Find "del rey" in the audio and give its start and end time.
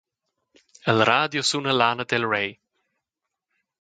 2.05-2.59